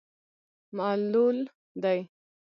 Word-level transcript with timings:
معلول 0.77 1.37
دی. 1.83 1.99